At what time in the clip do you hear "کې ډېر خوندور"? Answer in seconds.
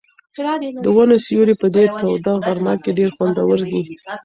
2.83-3.59